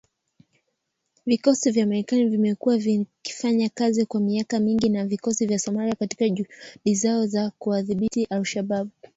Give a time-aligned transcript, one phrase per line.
[1.25, 6.95] Vikosi vya Marekani vimekuwa vikifanya kazi kwa miaka mingi na vikosi vya Somalia katika juhudi
[6.95, 8.89] zao za kuwadhibiti al-Shabaab.